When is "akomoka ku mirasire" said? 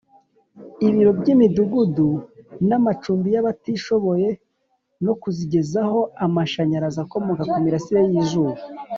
7.05-8.01